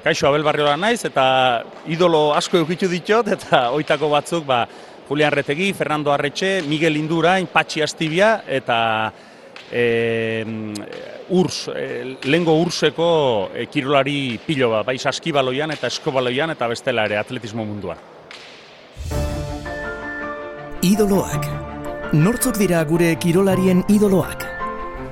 [0.00, 1.24] Kaixo Abel Barriola naiz eta
[1.92, 4.62] idolo asko eukitu ditut eta oitako batzuk ba,
[5.08, 8.78] Julian Retegi, Fernando Arretxe, Miguel Indurain, Patxi Astibia eta
[9.70, 10.44] e,
[11.30, 17.18] urs, e, lengo urseko e, kirolari pilo bat, bai saskibaloian eta eskobaloian eta bestela ere
[17.20, 17.98] atletismo munduan.
[20.80, 21.50] Idoloak.
[22.16, 24.48] Nortzuk dira gure kirolarien idoloak?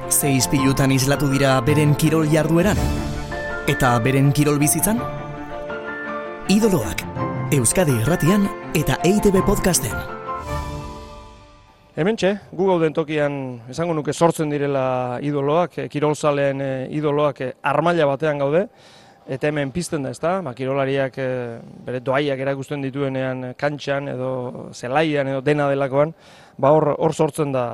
[0.09, 3.08] Zeiz pilutan islatu dira beren kirol jardueran?
[3.69, 4.97] Eta beren kirol bizitzan?
[6.49, 7.03] Idoloak,
[7.53, 9.93] Euskadi Irratian eta EITB Podcasten.
[12.01, 13.37] Hemen txe, gu gauden tokian
[13.69, 18.65] esango nuke sortzen direla idoloak, eh, kirolzaleen eh, idoloak eh, armaila batean gaude,
[19.29, 20.39] eta hemen pizten da, ezta?
[20.41, 21.21] Ba, kirolariak
[21.85, 24.31] bere doaiak erakusten dituenean kantxan edo
[24.73, 26.17] zelaian edo dena delakoan,
[26.57, 27.67] ba hor, hor sortzen da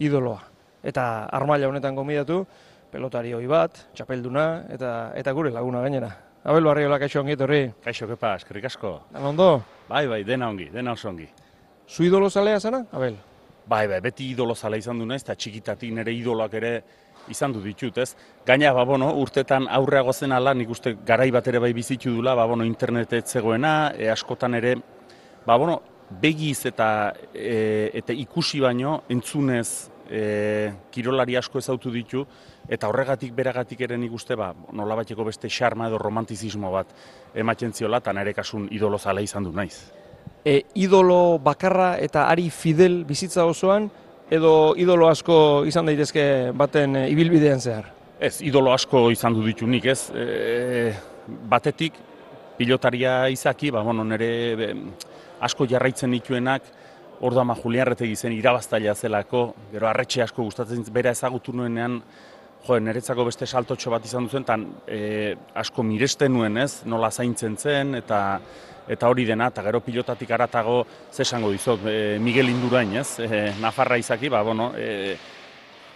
[0.00, 0.40] idoloa.
[0.80, 2.46] Eta armaila honetan gomidatu,
[2.94, 6.12] pelotari hoi bat, txapelduna, eta eta gure laguna gainera.
[6.44, 7.62] Abel Barriola, kaixo ongi, torri.
[7.82, 8.92] Kaixo, kepa, eskerrik asko.
[9.10, 9.48] Dan ondo?
[9.88, 11.26] Bai, bai, dena ongi, dena oso ongi.
[11.88, 13.16] Zu idolo zalea zana, Abel?
[13.66, 16.74] Bai, bai, beti idolo zalea izan du naiz, eta txikitatik nire idoloak ere
[17.32, 18.10] izan du ditut, ez?
[18.46, 22.36] Gaina, ba, bueno, urtetan aurreago zen ala, nik uste garai bat ere bai bizitu dula,
[22.36, 24.76] ba, bueno, internetet zegoena, e, askotan ere,
[25.46, 25.80] ba, bueno,
[26.20, 26.88] begiz eta,
[27.32, 32.24] e, eta ikusi baino, entzunez e, kirolari asko ezautu ditu,
[32.68, 36.94] eta horregatik beragatik ere nik uste, ba, nola bateko beste xarma edo romantizismo bat
[37.34, 39.76] ematen ziola, eta nire kasun idolo zala izan du naiz.
[40.44, 43.90] E, idolo bakarra eta ari fidel bizitza osoan,
[44.30, 47.90] edo idolo asko izan daitezke baten e, ibilbidean zehar?
[48.20, 50.10] Ez, idolo asko izan du ditu nik, ez.
[50.14, 50.92] E,
[51.48, 51.96] batetik,
[52.58, 54.70] pilotaria izaki, ba, bueno, nire
[55.44, 56.62] asko jarraitzen dituenak,
[57.24, 62.02] Orda ama Julian Retegi zen irabaztailea zelako, gero arretxe asko gustatzen bera ezagutu nuenean,
[62.66, 67.56] jo, niretzako beste saltotxo bat izan duzen, tan e, asko miresten nuen ez, nola zaintzen
[67.56, 68.20] zen, eta
[68.84, 73.96] eta hori dena, eta gero pilotatik aratago, zesango dizok, e, Miguel Indurain ez, e, Nafarra
[73.96, 75.16] izaki, ba, bueno, e,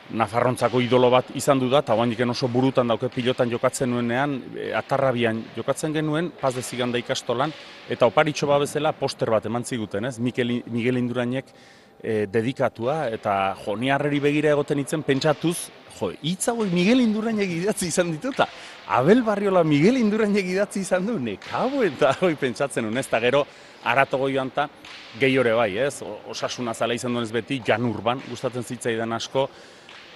[0.09, 4.73] Nafarrontzako idolo bat izan du da, eta oain oso burutan dauke pilotan jokatzen nuenean, e,
[4.73, 7.53] atarrabian jokatzen genuen, paz dezigan da ikastolan,
[7.89, 10.19] eta oparitxo bat bezala poster bat eman ziguten, ez?
[10.19, 11.53] Miguel, Miguel Indurainek
[12.03, 17.89] e, dedikatua, eta jo, ni harreri begira egoten itzen, pentsatuz, jo, hitz Miguel Indurainek idatzi
[17.93, 18.49] izan dituta,
[18.89, 23.09] Abel Barriola Miguel Indurainek idatzi izan du, nekabo, eta hoi pentsatzen nuen, ez?
[23.21, 23.45] gero,
[23.85, 24.71] aratogo joan ta,
[25.21, 26.01] gehiore bai, ez?
[26.31, 29.49] Osasuna zala izan duenez beti, jan urban, gustatzen zitzaidan asko,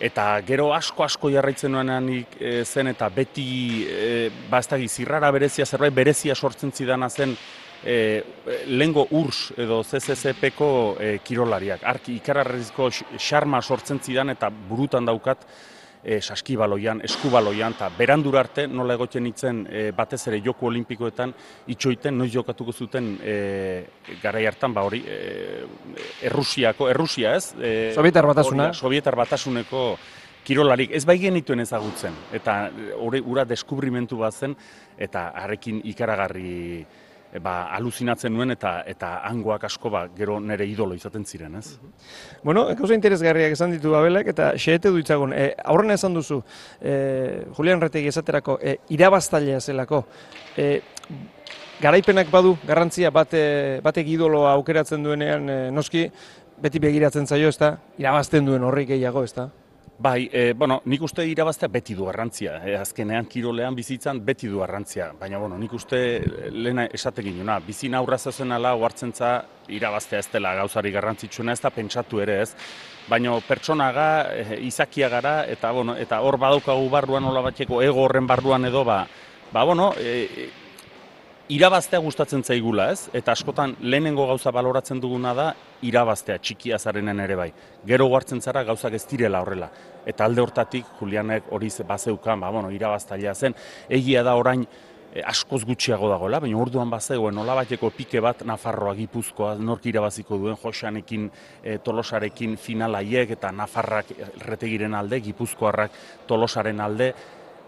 [0.03, 3.47] eta gero asko asko jarraitzen nuenean e, zen eta beti
[3.87, 7.37] e, ba da zirrara berezia zerbait berezia sortzen zidana zen
[7.85, 8.23] e,
[8.67, 11.85] lengo urs edo CCCP-ko e, kirolariak.
[11.85, 15.47] Arki ikararrizko xarma sortzen zidan eta burutan daukat
[16.05, 21.35] e, saskibaloian, eskubaloian, eta berandur arte nola egoten itzen e, batez ere joku olimpikoetan
[21.75, 23.37] itxoiten, noiz jokatuko zuten e,
[24.23, 25.21] garai hartan, ba hori, e,
[26.29, 27.53] Errusiako, Errusia ez?
[27.61, 28.73] E, Sovietar batasuna.
[28.75, 29.87] Sovietar batasuneko
[30.43, 32.57] kirolarik, ez bai genituen ezagutzen, eta
[32.99, 34.57] hori ura deskubrimentu bat zen,
[34.99, 36.85] eta harrekin ikaragarri
[37.41, 41.79] ba, aluzinatzen nuen eta eta hangoak asko ba, gero nere idolo izaten ziren, ez?
[42.43, 45.33] Bueno, gauza interesgarriak esan ditu Abelek eta xehete du itzagun.
[45.33, 46.43] E, aurrena esan duzu,
[46.81, 50.05] e, Julian Retegi esaterako, e, irabaztailea zelako.
[50.57, 50.69] E,
[51.81, 56.07] garaipenak badu, garrantzia bate, batek idoloa aukeratzen duenean, e, noski,
[56.63, 57.75] beti begiratzen zaio, ez da?
[57.99, 59.49] Irabazten duen horrik gehiago, ez da?
[60.03, 62.57] Bai, e, bueno, nik uste irabaztea beti du garrantzia.
[62.67, 65.13] E, azkenean kirolean bizitzan beti du garrantzia.
[65.21, 66.01] Baina, bueno, nik uste
[66.51, 67.61] lehena esatekin juna.
[67.63, 69.13] Bizina aurra zezen ala, oartzen
[69.69, 72.49] irabaztea ez dela gauzari garrantzitsuena ez da pentsatu ere ez.
[73.09, 78.27] Baina pertsonaga, e, izakia gara, eta, bueno, eta hor badaukagu barruan, hola batxeko ego horren
[78.27, 79.07] barruan edo, ba,
[79.53, 80.49] ba bueno, e,
[81.53, 83.11] irabaztea gustatzen zaigula, ez?
[83.13, 85.49] Eta askotan lehenengo gauza baloratzen duguna da
[85.85, 87.51] irabaztea txikia zarenen ere bai.
[87.89, 89.69] Gero hartzen zara gauzak ez direla horrela.
[90.07, 93.55] Eta alde hortatik Julianek hori bazeukan, ba bueno, irabaztailea zen.
[93.89, 99.55] Egia da orain e, askoz gutxiago dagoela, baina orduan bazegoen nolabaiteko pike bat Nafarroa Gipuzkoa
[99.61, 101.31] nork irabaziko duen Josanekin
[101.63, 107.13] e, Tolosarekin finalaiek eta Nafarrak erretegiren alde, Gipuzkoarrak Tolosaren alde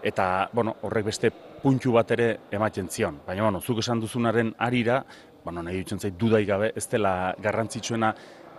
[0.05, 1.31] eta bueno, horrek beste
[1.65, 3.23] puntu bat ere ematen zion.
[3.25, 4.99] Baina, bueno, zuk esan duzunaren arira,
[5.43, 8.11] bueno, nahi dutzen zait dudai gabe, ez dela garrantzitsuena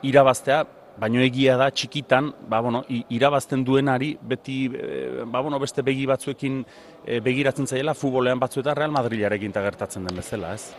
[0.07, 0.65] irabaztea,
[0.99, 2.83] baino egia da txikitan, ba, bueno,
[3.15, 6.59] irabazten duenari beti e, ba, bueno, beste begi batzuekin
[7.05, 10.73] e, begiratzen zaiela futbolean batzu eta Real Madrilarekin ta gertatzen den bezala, ez?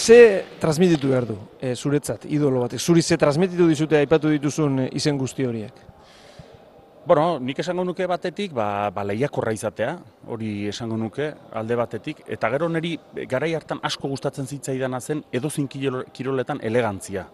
[0.00, 0.20] Ze
[0.62, 2.80] transmititu behar du, e, zuretzat, idolo batek?
[2.80, 5.89] Zuri ze transmititu dizute aipatu dituzun izen guzti horiek?
[7.06, 9.94] Bueno, nik esango nuke batetik, ba, ba lehiakorra izatea,
[10.28, 12.92] hori esango nuke alde batetik, eta gero niri
[13.28, 17.24] garai hartan asko gustatzen zitzaidana zen edozin kiroletan elegantzia.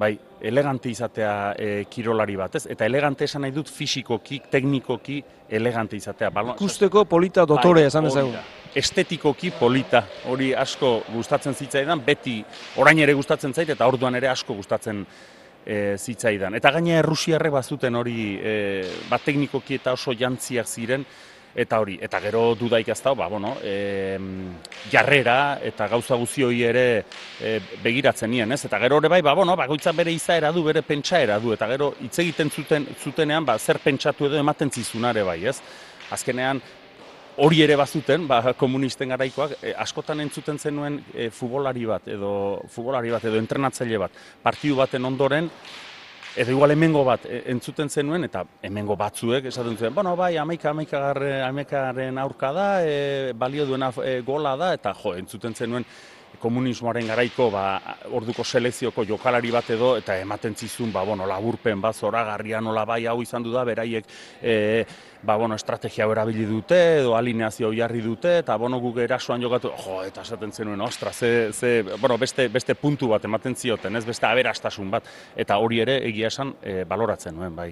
[0.00, 2.62] Bai, elegante izatea e, kirolari bat, ez?
[2.72, 5.18] Eta elegante esan nahi dut fisikoki, teknikoki
[5.58, 6.30] elegante izatea.
[6.32, 8.38] Balon, Ikusteko polita dotore bai, esan ezagun.
[8.80, 12.38] Estetikoki polita, hori asko gustatzen zitzaidan, beti
[12.80, 15.04] orain ere gustatzen zait eta orduan ere asko gustatzen
[15.64, 16.54] e, zitzaidan.
[16.58, 18.54] Eta gaina errusiarre bazuten hori e,
[19.10, 21.04] bat teknikoki eta oso jantziak ziren,
[21.54, 24.18] eta hori, eta gero dudaik ez da, ba, bueno, e,
[24.90, 26.84] jarrera eta gauza guzioi ere
[27.42, 28.64] e, begiratzen nien, ez?
[28.68, 31.94] Eta gero ere bai, ba, bueno, bagoitza bere izaera du, bere pentsaera du, eta gero
[32.00, 35.58] hitz egiten zuten, zutenean, ba, zer pentsatu edo ematen zizunare bai, ez?
[36.10, 36.62] Azkenean,
[37.40, 42.32] hori ere bazuten, ba, komunisten garaikoak, e, askotan entzuten zenuen e, futbolari bat edo
[42.68, 45.48] futbolari bat edo entrenatzaile bat, partidu baten ondoren,
[46.36, 50.74] edo igual hemengo bat e, entzuten zenuen, eta hemengo batzuek esaten zuen, bueno, bai, amaika,
[51.48, 55.86] amaikaren aurka da, e, balio duena e, gola da, eta jo, entzuten zenuen,
[56.40, 57.64] komunismoaren garaiko ba,
[58.16, 63.04] orduko selekzioko jokalari bat edo eta ematen zizun ba, bueno, laburpen bat zoragarria nola bai
[63.06, 64.08] hau izan du da beraiek
[64.42, 64.54] e,
[65.22, 70.00] ba, bueno, estrategia erabili dute edo alineazio jarri dute eta bono guk erasoan jokatu jo
[70.06, 74.04] eta esaten zenuen ostra ze, ze bueno, beste, beste puntu bat ematen zioten ez?
[74.06, 75.06] Beste aberastasun bat.
[75.36, 77.70] Eta hori ere egia esan e, baloratzen nuen bai.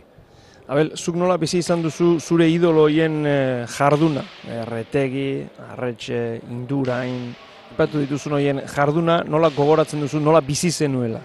[0.68, 3.36] Abel, zuk nola bizi izan duzu zure idoloien e,
[3.72, 4.20] jarduna?
[4.52, 5.30] Erretegi,
[5.70, 6.18] arretxe,
[6.52, 7.30] indurain,
[7.78, 11.20] aipatu dituzun hoien jarduna, nola gogoratzen duzu, nola bizi zenuela?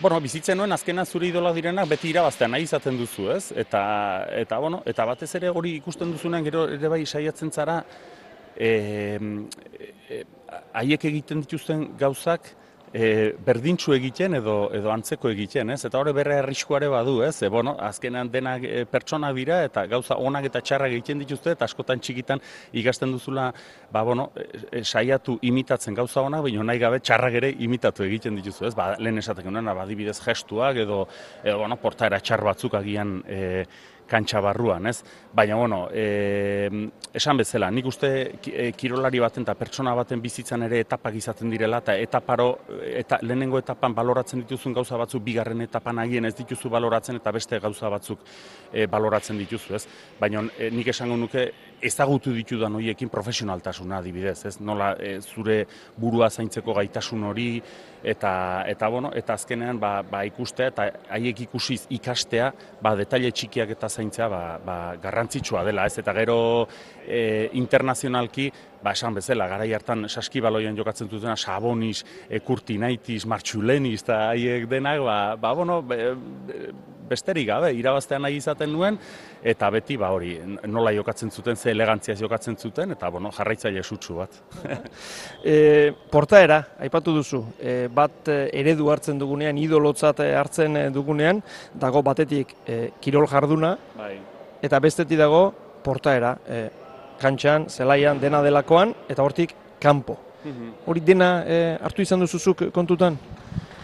[0.00, 3.52] Bueno, bizitzen nuen azkena zure idola direnak beti irabaztean nahi izaten duzu, ez?
[3.52, 3.82] Eta,
[4.40, 7.82] eta, bueno, eta batez ere hori ikusten duzunean gero ere bai saiatzen zara
[8.56, 8.70] e,
[10.08, 10.22] e,
[10.72, 12.48] haiek egiten dituzten gauzak
[12.94, 15.80] e, berdintxu egiten edo edo antzeko egiten, ez?
[15.88, 17.34] Eta hori berre arriskuare badu, ez?
[17.42, 21.66] E, bueno, azkenean denak e, pertsona dira eta gauza onak eta txarrak egiten dituzte eta
[21.66, 22.42] askotan txikitan
[22.72, 23.48] ikasten duzula,
[23.92, 24.46] ba bueno, e,
[24.80, 28.74] e, saiatu imitatzen gauza onak, baina nahi gabe txarrak ere imitatu egiten dituzu, ez?
[28.78, 31.02] Ba, lehen esateko nuen, adibidez gestuak edo
[31.42, 33.40] edo bueno, portaera txar batzuk agian e,
[34.08, 35.02] kantxa barruan, ez?
[35.34, 36.68] Baina, bueno, e,
[37.14, 38.10] esan bezala, nik uste
[38.50, 42.48] e, kirolari baten eta pertsona baten bizitzan ere etapak izaten direla, eta etaparo,
[42.84, 47.60] eta lehenengo etapan baloratzen dituzun gauza batzuk, bigarren etapan agien ez dituzu baloratzen, eta beste
[47.64, 48.24] gauza batzuk
[48.72, 49.84] e, baloratzen dituzu, ez?
[50.20, 51.48] Baina, e, nik esango nuke,
[51.84, 54.54] ezagutu ditudan horiekin profesionaltasuna adibidez, ez?
[54.60, 55.64] Nola e, zure
[56.00, 57.48] burua zaintzeko gaitasun hori,
[58.04, 62.50] eta eta bueno, eta azkenean ba, ba ikustea eta haiek ikusiz ikastea,
[62.82, 65.98] ba detaile txikiak eta zaintzea ba, ba garrantzitsua dela, ez?
[66.02, 66.38] Eta gero
[67.06, 68.50] e, internazionalki
[68.84, 75.00] ba, esan bezala, garai hartan saskibaloian jokatzen dutena, Sabonis, e, Kurtinaitis, Martxulenis, eta haiek denak,
[75.06, 75.80] ba, ba bueno,
[77.08, 78.98] besterik gabe, irabaztean nahi izaten nuen,
[79.44, 80.34] eta beti, ba, hori,
[80.68, 84.38] nola jokatzen zuten, ze elegantziaz jokatzen zuten, eta, bueno, jarraitzaile sutsu bat.
[85.54, 85.56] e,
[86.12, 91.40] portaera, aipatu duzu, e, bat eredu hartzen dugunean, idolotzat hartzen dugunean,
[91.80, 94.16] dago batetik e, kirol jarduna, bai.
[94.64, 95.46] eta bestetik dago
[95.84, 96.64] portaera, e,
[97.20, 100.18] kantxan, zelaian, dena delakoan, eta hortik kanpo.
[100.44, 100.70] Mhm.
[100.86, 103.16] Hori dena e, hartu izan duzuzuk kontutan?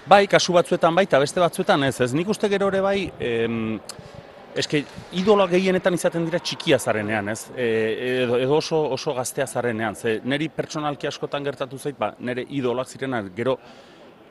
[0.06, 2.00] Bai, kasu batzuetan bai, eta beste batzuetan ez.
[2.00, 3.79] Ez nik uste gero ere bai, em,
[4.59, 4.82] eske
[5.21, 7.44] idola gehienetan izaten dira txikia zarenean, ez?
[7.55, 7.69] E,
[8.25, 9.94] edo, edo oso, oso gaztea zarenean.
[9.94, 13.56] Ze, neri pertsonalki askotan gertatu zait, ba, nire idolak zirena, gero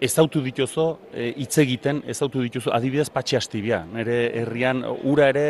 [0.02, 3.82] ezautu dituzo, e, hitz egiten, ezautu dituzo, adibidez patxi astibia.
[3.94, 5.48] Nire herrian, ura ere,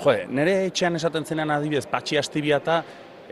[0.00, 2.82] Jo, nire etxean esaten zenean adibidez patxi astibia eta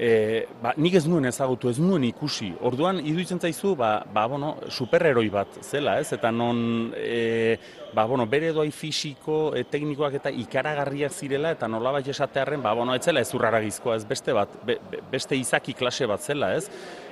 [0.01, 2.51] e, ba, nik ez nuen ezagutu, ez nuen ikusi.
[2.67, 6.09] Orduan, iduitzen zaizu, ba, ba, bueno, superheroi bat zela, ez?
[6.17, 7.59] Eta non, e,
[7.95, 12.73] ba, bueno, bere doi fisiko, e, teknikoak eta ikaragarriak zirela, eta nola bat esatearen, ba,
[12.79, 14.49] bueno, ez zela ez ez beste bat,
[15.11, 16.71] beste izaki klase bat zela, ez?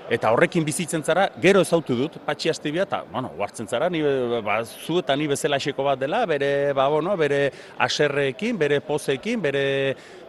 [0.09, 4.01] Eta horrekin bizitzen zara, gero ezautu dut, patxi astibia, eta, bueno, huartzen zara, ni,
[4.45, 7.43] ba, zu eta ni bezala eseko bat dela, bere, ba, bueno, bere
[7.85, 9.65] aserreekin, bere pozeekin, bere,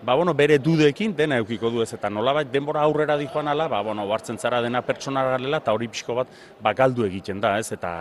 [0.03, 3.69] ba, bueno, bere dudeekin, dena eukiko du ez, eta nolabait denbora aurrera di joan ala,
[3.71, 7.55] ba, bueno, huartzen zara dena pertsona galela, eta hori pixko bat, ba, galdu egiten da,
[7.63, 7.93] ez, eta,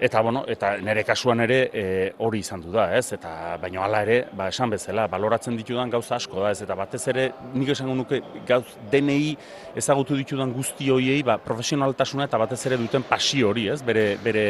[0.00, 1.82] Eta, bueno, eta nire kasuan ere e,
[2.24, 3.10] hori izan du da, ez?
[3.12, 6.62] Eta, baina hala ere, ba, esan bezala, baloratzen ditudan gauza asko da, ez?
[6.64, 9.34] Eta batez ere, nik esango nuke gauz DNI
[9.76, 13.82] ezagutu ditudan guzti horiei, ba, profesionaltasuna eta batez ere duten pasio hori, ez?
[13.84, 14.48] Bere, bere,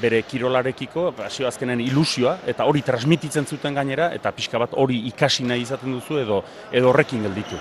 [0.00, 5.44] bere kirolarekiko, pasio azkenen ilusioa, eta hori transmititzen zuten gainera, eta pixka bat hori ikasi
[5.44, 7.60] nahi izaten duzu edo, edo horrekin gelditu.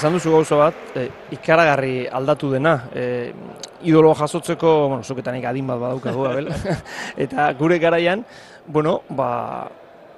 [0.00, 1.02] Esan duzu gauza bat, e,
[1.36, 2.72] ikaragarri aldatu dena.
[2.96, 3.02] E,
[3.84, 6.48] idolo jasotzeko, bueno, zuketanik adin bat badaukagu, abel.
[7.24, 8.24] eta gure garaian,
[8.64, 9.68] bueno, ba,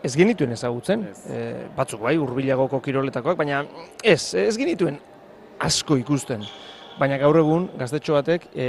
[0.06, 1.02] ez genituen ezagutzen.
[1.26, 1.40] E,
[1.74, 3.64] batzuk bai, urbilagoko kiroletakoak, baina
[4.04, 5.00] ez, ez genituen
[5.66, 6.46] asko ikusten.
[7.00, 8.68] Baina gaur egun, gaztetxo batek, e,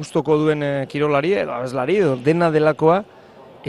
[0.00, 3.04] guztoko duen e, kirolari, edo abeslari, edo dena delakoa,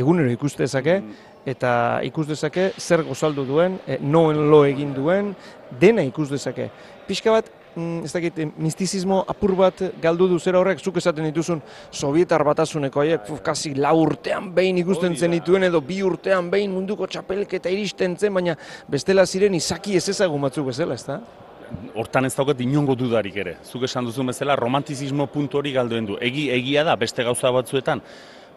[0.02, 5.34] egunero ikuste dezake, mm eta ikus dezake zer gozaldu duen, e, noen lo egin duen,
[5.80, 6.70] dena ikus dezake.
[7.08, 11.62] Pixka bat, mm, ez dakit, mistizismo apur bat galdu du zera horrek, zuk esaten dituzun
[11.92, 17.08] sovietar batasuneko haiek, kasi lau urtean behin ikusten zen dituen edo bi urtean behin munduko
[17.08, 18.58] txapelketa iristen zen, baina
[18.88, 21.22] bestela ziren izaki ez ezagun batzuk bezala, ez da?
[21.96, 23.56] Hortan ez dauket inongo dudarik ere.
[23.64, 26.18] Zuk esan duzu bezala, romantizismo puntu hori galduen du.
[26.20, 28.02] Egi, egia da, beste gauza batzuetan,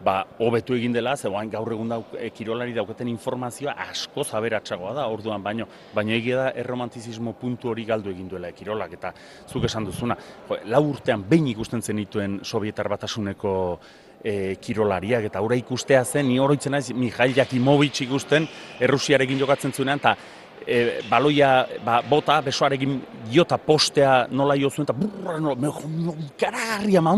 [0.05, 5.07] ba, hobetu egin dela, ze gaur egun da e, kirolari dauketen informazioa asko zaberatsagoa da
[5.09, 8.93] orduan baino, baino egia da erromantizismo puntu hori galdu egin duela e, kirolak.
[8.93, 9.13] Eta
[9.49, 10.17] zuk esan duzuna,
[10.49, 13.55] jo, lau urtean behin ikusten zen dituen Sovietar batasuneko
[14.23, 15.29] e, kirolariak.
[15.31, 18.49] Eta aurra ikustea zen, ni hori naiz Mihail Jakimovic ikusten
[18.81, 20.17] Errusiarekin jokatzen zuenean eta
[20.67, 23.01] e, baloia ba, bota, besoarekin
[23.33, 25.71] jota postea nola jo zuen, eta burra, no, me,
[26.05, 27.15] no, ikararria, ma,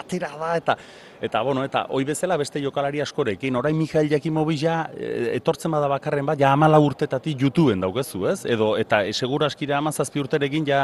[0.00, 0.76] atera da, eta
[1.20, 5.88] Eta, bueno, eta hoi bezala beste jokalari askorekin, orain Mijail Jakimovic ja, e, etortzen bada
[5.92, 8.38] bakarren bat, ja amala urtetatik YouTubeen daukezu, ez?
[8.48, 10.78] Edo, eta e, segura askira amazazpi urterekin ja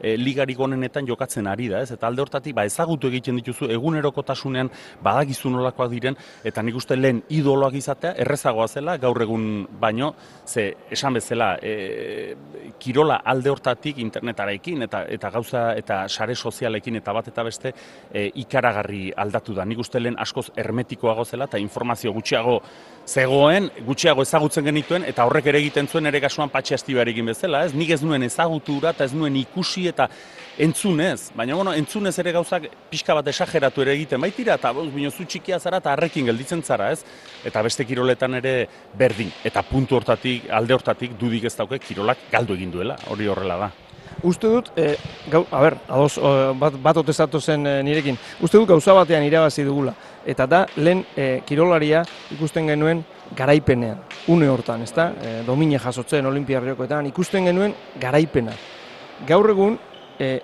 [0.00, 1.90] e, ligarik onenetan jokatzen ari da, ez?
[1.92, 4.70] Eta alde hortatik, ba, ezagutu egiten dituzu, egunerokotasunean
[5.04, 10.14] badagizu nolakoak diren, eta nik uste lehen idoloak izatea, errezagoa zela, gaur egun baino,
[10.46, 12.32] ze, esan bezala, e,
[12.80, 17.76] kirola alde hortatik internetarekin, eta, eta gauza, eta sare sozialekin, eta bat eta beste,
[18.08, 19.68] e, ikaragarri aldatu da.
[19.68, 22.60] Nik uste lehen askoz hermetikoago zela eta informazio gutxiago
[23.06, 27.74] zegoen, gutxiago ezagutzen genituen eta horrek ere egiten zuen ere kasuan patxe astibarekin bezala, ez?
[27.74, 30.08] Nik ez nuen ezagutura eta ez nuen ikusi eta
[30.62, 35.10] entzunez, baina bueno, entzunez ere gauzak pixka bat esageratu ere egiten baitira eta boz, bino
[35.10, 37.02] zu txikia zara eta harrekin gelditzen zara, ez?
[37.44, 38.56] Eta beste kiroletan ere
[38.98, 43.58] berdin eta puntu hortatik, alde hortatik dudik ez dauke kirolak galdu egin duela, hori horrela
[43.66, 43.72] da.
[44.22, 44.96] Uste dut, e,
[45.30, 46.18] gau, a ber, ados,
[46.58, 49.94] bat, bat otezatu zen e, nirekin, uste dut gauza batean irabazi dugula.
[50.26, 52.04] Eta da, lehen e, kirolaria
[52.34, 53.02] ikusten genuen
[53.36, 55.10] garaipenean, une hortan, ez da?
[55.18, 58.54] E, domine jasotzen olimpiarriokoetan, ikusten genuen garaipena.
[59.26, 59.78] Gaur egun,
[60.18, 60.38] e,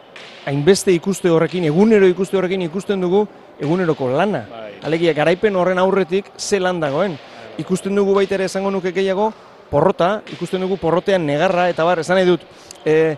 [0.49, 3.27] hainbeste ikuste horrekin, egunero ikuste horrekin ikusten dugu
[3.61, 4.45] eguneroko lana.
[4.51, 4.73] Bai.
[4.89, 7.19] Alegia, garaipen horren aurretik ze lan dagoen.
[7.59, 9.33] Ikusten dugu baita ere esango nuke gehiago,
[9.71, 12.47] porrota, ikusten dugu porrotean negarra, eta bar, esan nahi dut,
[12.87, 13.17] e,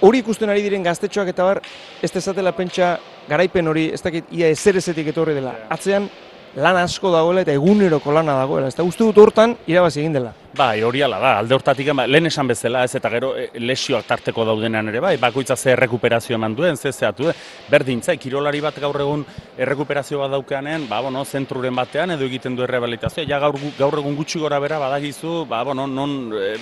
[0.00, 1.62] hori ikusten ari diren gaztetxoak eta bar,
[2.02, 2.96] ez dezatela pentsa
[3.28, 5.54] garaipen hori, ez dakit ia ezer ezetik etorri dela.
[5.70, 6.08] Atzean,
[6.56, 8.70] lan asko dagoela eta eguneroko lana dagoela.
[8.70, 10.32] Ez da uste dut hortan irabazi egin dela.
[10.56, 14.06] Bai, hori ala da, alde hortatik, ba, lehen esan bezala, ez eta gero e, lesioak
[14.08, 17.34] tarteko daudenean ere, bai, bakoitza ze errekuperazio eman duen, ze zeatu, eh?
[17.68, 19.26] berdin, zai, kirolari bat gaur egun
[19.58, 24.16] errekuperazio bat daukeanean, ba, bueno, zentruren batean edo egiten du errebalitazioa, ja gaur, gaur egun
[24.16, 26.56] gutxi gora bera badagizu, ba, bueno, non, e,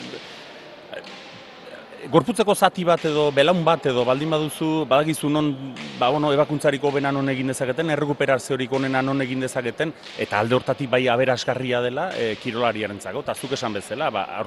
[2.10, 7.12] gorputzeko zati bat edo belaun bat edo baldin baduzu badagizu non ba bueno ebakuntzariko bena
[7.12, 12.36] non egin dezaketen errekuperaziorik onena non egin dezaketen eta alde hortatik bai aberasgarria dela e,
[12.36, 13.22] kirolariarentzako.
[13.22, 14.44] Ta zuk esan bezala ba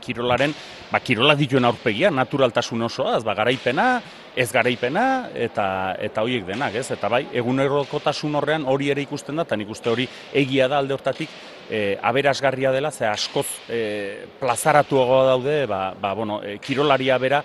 [0.00, 0.54] kirolaren
[0.90, 4.02] ba kirolak dituen aurpegia naturaltasun osoa ba garaipena
[4.36, 6.90] ez garaipena eta eta hoiek denak ez?
[6.90, 10.94] Eta bai egunerokotasun horrean hori ere ikusten da eta nik uste hori egia da alde
[10.94, 11.28] hortatik
[11.70, 17.44] e, aberasgarria dela, ze askoz e, plazaratuago daude, ba, ba, bueno, e, kirolaria bera,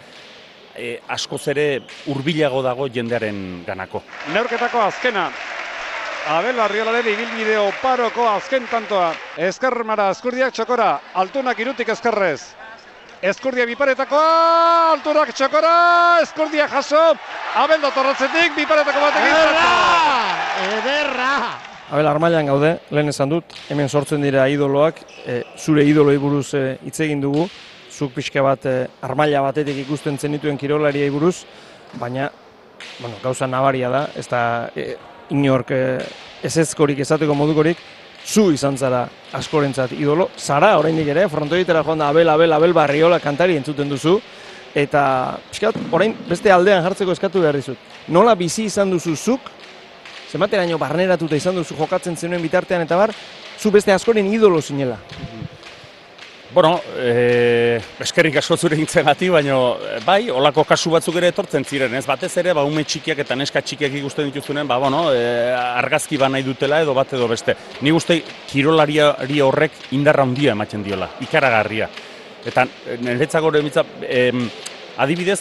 [0.75, 1.67] e, askoz ere
[2.07, 4.01] hurbilago dago jendearen ganako.
[4.33, 5.29] Neurketako azkena,
[6.25, 9.11] Abel Arriolaren ibilbide paroko azken tantoa.
[9.37, 10.87] Ezkermara, eskurdiak txokora,
[11.21, 12.41] altunak irutik ezkerrez.
[13.21, 14.31] Eskurdia biparetakoa,
[14.95, 15.75] altunak txokora,
[16.25, 17.13] eskurdia jaso,
[17.61, 19.31] Abel dotorratzetik, biparetako batekin.
[19.37, 19.69] Ederra!
[20.81, 21.31] Ederra!
[21.91, 26.63] Abel Armailan gaude, lehen esan dut, hemen sortzen dira idoloak, e, zure idoloi buruz e,
[26.81, 27.43] hitz egin dugu,
[27.93, 28.73] zuk pixka bat e,
[29.05, 31.43] armaila batetik ikusten zenituen kirolariai buruz,
[32.01, 32.31] baina
[32.99, 34.41] bueno, gauza nabaria da, ez da
[34.73, 34.95] e,
[35.29, 35.83] inork e,
[36.41, 37.77] ez ezateko modukorik,
[38.25, 39.03] zu izan zara
[39.37, 44.17] askorentzat idolo, zara oraindik ere, frontoitera joan da Abel, Abel, Abel Barriola kantari entzuten duzu,
[44.73, 47.77] eta pixka orain beste aldean jartzeko eskatu behar dizut.
[48.07, 49.53] Nola bizi izan duzu zuk,
[50.35, 53.13] zenbateraino barneratuta izan duzu jokatzen zenuen bitartean eta bar,
[53.59, 54.99] zu beste askoren idolo zinela.
[56.55, 59.57] Bueno, e, eskerrik asko zure gati, baina
[60.05, 63.61] bai, olako kasu batzuk ere etortzen ziren, ez batez ere, ba, ume txikiak eta neska
[63.61, 67.57] txikiak ikusten dituzunen, ba, bueno, e, argazki ba nahi dutela edo bat edo beste.
[67.81, 69.11] Ni guzti, kirolaria
[69.43, 71.89] horrek indarra handia ematen diola, ikaragarria.
[72.45, 72.63] Eta
[73.03, 73.65] niretzako hori
[74.95, 75.39] adibidez,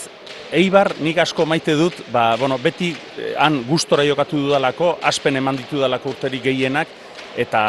[0.54, 5.58] Eibar nik asko maite dut, ba, bueno, beti eh, han gustora jokatu dudalako, aspen eman
[5.58, 6.92] ditu dudalako urterik gehienak,
[7.37, 7.62] eta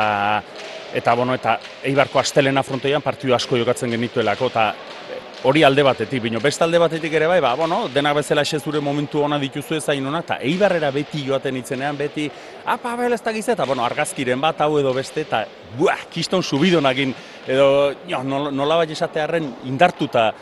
[0.96, 4.68] eta bueno, eta Eibarko astelena frontoian partidu asko jokatzen genituelako, eta
[5.50, 9.22] hori alde batetik, bino beste alde batetik ere bai, ba, bueno, denak bezala zure momentu
[9.22, 12.30] ona dituzu ezain ona, eta eibarrera beti joaten itzenean, beti,
[12.66, 15.46] apa, bel ez da eta bueno, argazkiren bat, hau edo beste, eta,
[15.78, 17.14] buah, kiston subidonakin,
[17.48, 20.34] edo, jo, nola bat esatearen indartuta,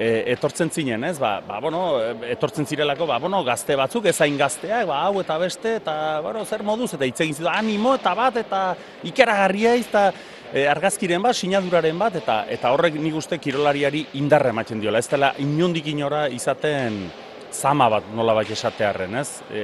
[0.00, 1.18] e, etortzen zinen, ez?
[1.20, 1.84] Ba, ba, bueno,
[2.32, 6.64] etortzen zirelako, ba, bueno, gazte batzuk, ezain gazteak, ba, hau eta beste, eta, bueno, zer
[6.64, 8.62] moduz, eta hitz egin zidu, animo, eta bat, eta
[9.10, 10.06] ikeragarria, eta,
[10.52, 15.02] e, argazkiren bat, sinaduraren bat, eta eta horrek nik uste kirolariari indarra ematen diola.
[15.02, 17.02] Ez dela inondik inora izaten
[17.50, 19.28] zama bat nola bat esatearen, ez?
[19.52, 19.62] E,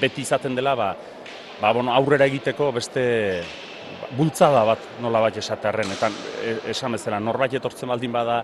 [0.00, 0.90] beti izaten dela, ba,
[1.60, 3.06] ba, bueno, aurrera egiteko beste
[4.16, 6.10] bultzada bat nola bat esatearen, eta
[6.42, 8.42] e, esan bezala, norbait etortzen baldin bada,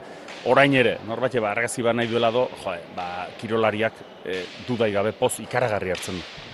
[0.52, 5.12] orain ere, norbait eba argazi bat nahi duela do, jo, ba, kirolariak e, dudai gabe
[5.16, 6.51] poz ikaragarri hartzen du.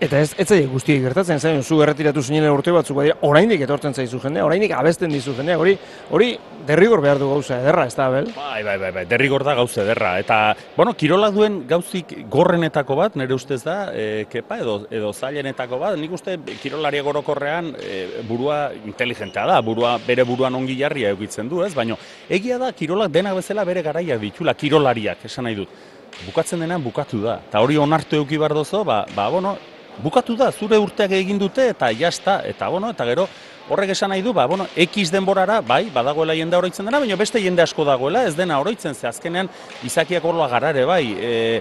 [0.00, 3.92] Eta ez ez zaie guztiek gertatzen zaio zu erretiratu zinen urte batzuk badira oraindik etortzen
[3.92, 5.74] zaizu jendea oraindik abesten dizu jendea hori
[6.08, 6.28] hori
[6.66, 9.82] derrigor behar du gauza ederra ez da bel bai bai bai bai derrigor da gauza
[9.82, 10.38] ederra eta
[10.76, 15.98] bueno kirola duen gauzik gorrenetako bat nere ustez da e, kepa edo edo zailenetako bat
[16.00, 21.60] nik uste kirolaria gorokorrean e, burua inteligentea da burua bere buruan ongi jarria egitzen du
[21.66, 21.74] ez?
[21.74, 25.76] Baino egia da kirolak denak bezala bere garaiak ditula kirolariak esan nahi dut.
[26.24, 29.58] Bukatzen denean bukatu da eta hori onartu eduki bar dozo ba ba bueno
[30.02, 33.26] bukatu da, zure urteak egin dute, eta jazta, eta bueno, eta gero,
[33.70, 37.42] horrek esan nahi du, ba, bueno, ekiz denborara, bai, badagoela jende oroitzen dena, baina beste
[37.42, 39.50] jende asko dagoela, ez dena oroitzen, ze azkenean,
[39.86, 41.60] izakiak orloa garare, bai, e,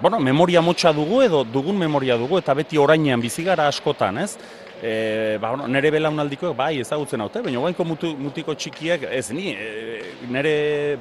[0.00, 4.34] bueno, memoria motxa dugu, edo dugun memoria dugu, eta beti orainean bizigara askotan, ez?
[4.82, 10.00] E, ba, bueno, nere belaunaldiko, bai, ezagutzen haute, baina guainko mutiko txikiek, ez ni, e,
[10.26, 10.54] nere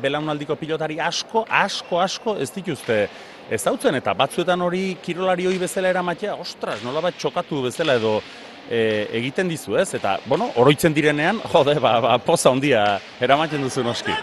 [0.03, 3.08] belaunaldiko pilotari asko, asko, asko, ez dituzte,
[3.51, 8.14] ez dautzen, eta batzuetan hori kirolari hori bezala eramatea, ostras, nola bat txokatu bezala edo
[8.70, 9.90] e, egiten dizu, ez?
[9.98, 12.85] Eta, bueno, oroitzen direnean, jode, ba, ba, poza hondia
[13.20, 14.16] eramaten duzu noski.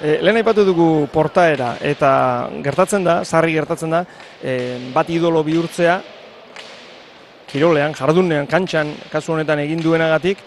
[0.00, 2.12] E, lehen aipatu dugu portaera eta
[2.64, 4.04] gertatzen da, sarri gertatzen da,
[4.40, 4.54] e,
[4.94, 5.98] bat idolo bihurtzea
[7.50, 10.42] kirolean, jardunean, kantxan, kasu honetan egin duenagatik,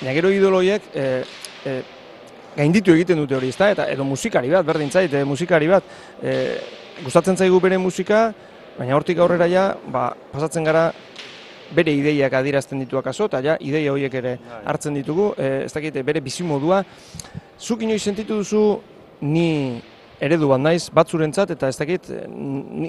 [0.00, 1.06] gero idoloiek e,
[1.66, 1.74] e,
[2.56, 3.70] gainditu egiten dute hori, ezta?
[3.74, 5.84] Eta edo musikari bat, berdin zait, e, musikari bat,
[6.22, 6.34] e,
[7.04, 8.28] gustatzen zaigu bere musika,
[8.78, 10.88] baina hortik aurrera ja, ba, pasatzen gara
[11.74, 16.00] bere ideiak adierazten dituak aso, eta ja, ideia horiek ere hartzen ditugu, e, ez dakit,
[16.06, 16.82] bere bizimodua.
[17.58, 18.64] Zuk inoiz sentitu duzu,
[19.20, 19.82] ni
[20.20, 22.10] eredu bat naiz batzurentzat eta ez dakit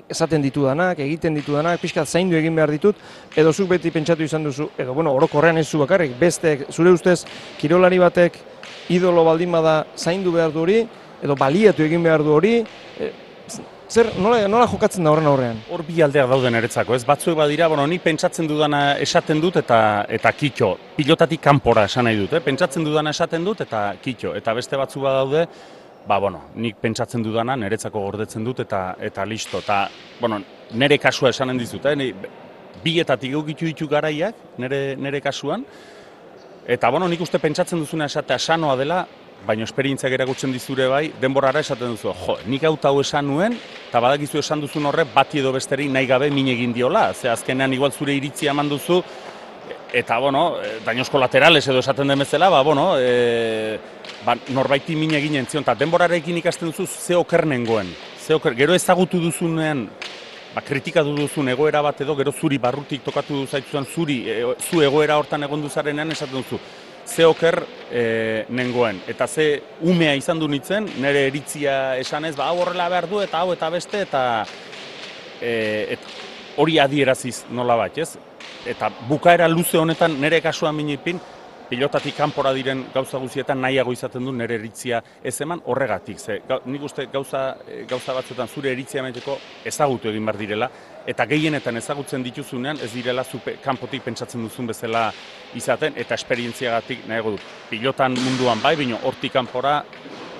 [0.09, 2.97] esaten ditudanak, egiten ditudanak, pixkat zaindu egin behar ditut,
[3.37, 7.21] edo zuk beti pentsatu izan duzu, edo bueno, orokorrean ez zu bakarrik, beste zure ustez
[7.59, 8.39] kirolari batek
[8.89, 10.83] idolo baldin bada zaindu behar du hori,
[11.21, 12.53] edo baliatu egin behar du hori,
[12.99, 13.11] e,
[13.89, 15.61] zer, nola, nola jokatzen da horren aurrean?
[15.73, 19.79] Hor bi aldeak dauden eretzako, ez batzuek badira, bueno, ni pentsatzen dudana esaten dut eta
[20.09, 22.41] eta kitxo, pilotatik kanpora esan nahi dut, eh?
[22.45, 25.45] pentsatzen dudana esaten dut eta kitxo, eta beste batzu badaude,
[26.07, 29.59] ba, bueno, nik pentsatzen dudana, niretzako gordetzen dut, eta eta listo.
[29.59, 29.83] Eta,
[30.19, 30.41] bueno,
[30.73, 32.13] nire kasua esanen dizut, eh?
[32.83, 35.65] bietatik eukitu ditu garaiak, nire, nire kasuan,
[36.67, 39.03] eta, bueno, nik uste pentsatzen duzuna esatea sanoa dela,
[39.45, 43.55] baina esperientziak erakutzen dizure bai, denborara esaten duzu, jo, nik hau hau esan nuen,
[43.89, 47.73] eta badakizu esan duzun horre, bati edo besteri nahi gabe min egin diola, ze azkenean
[47.73, 49.01] igual zure iritzia eman duzu,
[49.93, 53.79] eta, bueno, eh, dañosko laterales edo esaten demezela, ba, bueno, e,
[54.25, 57.91] ba, norbaiti min egin entzion, eta denborarekin ikasten duzu ze oker nengoen.
[58.19, 59.87] Ze oker, gero ezagutu duzunean,
[60.53, 65.17] ba, kritikatu duzun egoera bat edo, gero zuri barrutik tokatu zaituzan zuri, e, zu egoera
[65.19, 66.59] hortan egon duzarenean esaten duzu.
[67.09, 72.61] Ze oker e, nengoen, eta ze umea izan du nitzen, nire eritzia esanez, ba, hau
[72.61, 74.23] horrela behar du, eta hau eta beste, eta
[75.41, 75.97] e,
[76.59, 78.11] hori adieraziz nola bat, ez?
[78.67, 81.19] Eta bukaera luze honetan nire kasuan minipin,
[81.69, 86.19] pilotatik kanpora diren gauza guztietan nahiago izaten du nire eritzia ez eman horregatik.
[86.19, 89.37] Ze, ga, nik uste gauza, e, gauza batzuetan zure eritzia emateko
[89.69, 90.69] ezagutu egin behar direla,
[91.07, 95.07] eta gehienetan ezagutzen dituzunean ez direla zupe, kanpotik pentsatzen duzun bezala
[95.55, 97.41] izaten, eta esperientziagatik nahiago du.
[97.69, 99.83] Pilotan munduan bai, bino hortik kanpora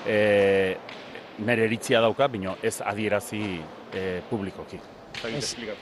[0.06, 0.76] e,
[1.46, 3.44] nire eritzia dauka, bino ez adierazi
[3.94, 4.99] e, publikoki.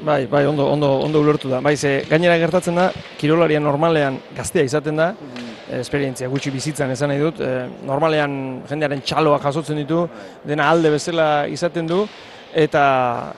[0.01, 1.61] Bai, bai, ondo, ondo, ondo ulertu da.
[1.61, 2.89] Bai, ze, gainera gertatzen da,
[3.21, 5.53] kirolaria normalean gaztea izaten da, mm.
[5.79, 10.07] esperientzia gutxi bizitzan esan nahi dut, e, normalean jendearen txaloa jasotzen ditu,
[10.49, 12.03] dena alde bezala izaten du,
[12.59, 12.83] eta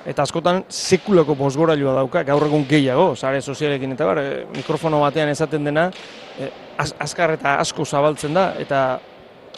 [0.07, 5.33] eta askotan sekulako bosgorailua dauka, gaur egun gehiago, sare sozialekin eta bar, e, mikrofono batean
[5.35, 5.91] esaten dena,
[6.39, 8.85] e, az, azkar eta asko zabaltzen da, eta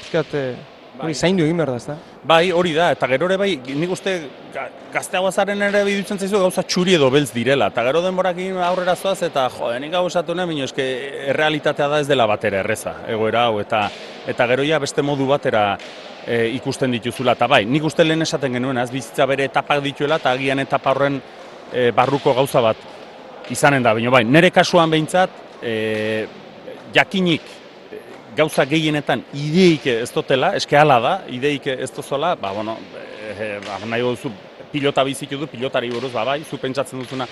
[0.01, 0.39] pizkat,
[0.99, 1.97] e, hori zaindu egin behar da, ezta?
[2.25, 4.15] Bai, hori da, eta gero ere bai, nik uste
[4.55, 8.95] ga- gazteagoa zaren ere bidutzen zaizu gauza txuri edo beltz direla, eta gero denborakin aurrera
[8.97, 10.87] zoaz, eta jo, nik hau esatu nahi, baina eske
[11.33, 13.89] errealitatea da ez dela batera erreza, egoera hau, eta
[14.29, 15.65] eta gero ja beste modu batera
[16.27, 20.21] e, ikusten dituzula, eta bai, nik uste lehen esaten genuen, ez bizitza bere etapak dituela,
[20.23, 21.19] eta agian etapa horren
[21.73, 22.77] e, barruko gauza bat
[23.51, 25.31] izanen da, baina bai, nire kasuan behintzat,
[25.63, 25.75] e,
[26.95, 27.62] jakinik
[28.37, 32.77] gauza gehienetan ideik ez dutela, eske hala da, ideik ez dozola, ba, bueno,
[33.33, 34.33] e, ba, nahi duzu
[34.73, 37.27] pilota bizitu du, pilotari buruz, ba, bai, zu pentsatzen duzuna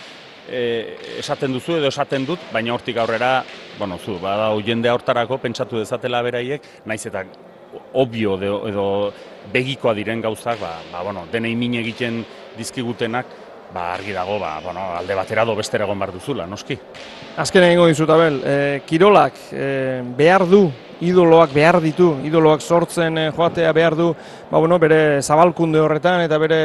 [0.49, 3.39] e, esaten duzu edo esaten dut, baina hortik aurrera,
[3.79, 7.25] bueno, zu, bada jende hortarako pentsatu dezatela beraiek, naiz eta
[7.95, 8.87] obvio edo, edo
[9.53, 12.25] begikoa diren gauzak, ba, ba, bueno, denei min egiten
[12.59, 13.39] dizkigutenak,
[13.75, 16.79] ba, argi dago, ba, bueno, alde batera do bestera egon behar duzula, noski.
[17.41, 18.57] Azken egingo dizut, Abel, e,
[18.87, 19.67] kirolak e,
[20.17, 20.65] behar du,
[21.01, 24.11] idoloak behar ditu, idoloak sortzen e, joatea behar du,
[24.51, 26.61] ba, bueno, bere zabalkunde horretan eta bere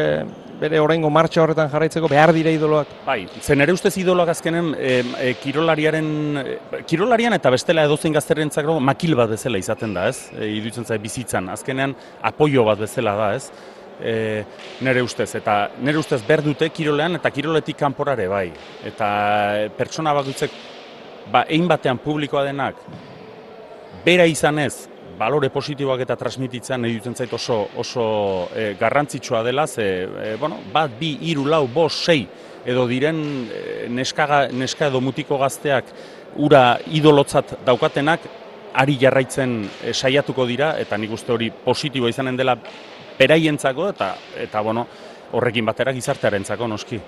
[0.60, 2.91] bere oraingo martxa horretan jarraitzeko behar dira idoloak.
[3.06, 8.70] Bai, zen ere ustez idoloak azkenen e, e, kirolariaren, e, kirolarian eta bestela edozein gazterentzak
[8.80, 10.30] makil bat bezala izaten da, ez?
[10.32, 13.50] E, iruditzen zait bizitzan, azkenean apoio bat bezala da, ez?
[13.95, 14.43] E,
[14.84, 18.49] nere ustez, eta nere ustez behar dute kirolean eta kiroletik kanporare bai.
[18.84, 19.08] Eta
[19.77, 20.58] pertsona bakoitzek,
[21.31, 22.81] ba, egin batean publikoa denak,
[24.05, 28.05] bera izanez, balore positiboak eta transmititzen edutzen zait oso, oso
[28.53, 32.25] e, garrantzitsua dela, ze, e, bueno, bat, bi, hiru, lau, bost, sei,
[32.65, 35.93] edo diren e, neska, neska edo mutiko gazteak
[36.43, 38.27] ura idolotzat daukatenak,
[38.75, 42.58] ari jarraitzen e, saiatuko dira, eta nik uste hori positiboa izanen dela
[43.19, 44.88] beraientzako, eta, eta bueno,
[45.34, 46.99] horrekin batera gizartearentzako noski.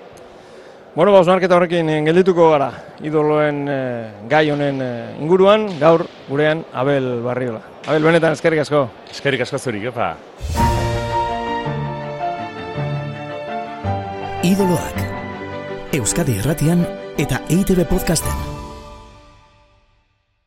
[0.94, 2.70] Bueno, ba, osnarketa horrekin eh, geldituko gara,
[3.06, 7.60] idoloen eh, gai honen eh, inguruan, gaur gurean Abel Barriola.
[7.86, 8.88] Abel, benetan, eskerrik asko.
[9.12, 10.16] Eskerrik asko zuri, gepa.
[14.48, 15.02] Idoloak.
[15.98, 16.86] Euskadi Irratian
[17.20, 18.47] eta EITB Podcasten.